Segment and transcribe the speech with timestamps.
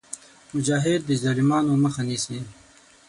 [0.53, 2.39] مجاهد د ظالمانو مخه نیسي.